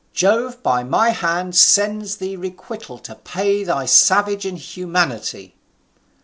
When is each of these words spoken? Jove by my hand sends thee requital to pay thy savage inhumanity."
Jove 0.15 0.63
by 0.63 0.83
my 0.83 1.09
hand 1.11 1.55
sends 1.55 2.15
thee 2.15 2.35
requital 2.35 2.97
to 2.97 3.13
pay 3.13 3.63
thy 3.63 3.85
savage 3.85 4.47
inhumanity." 4.47 5.53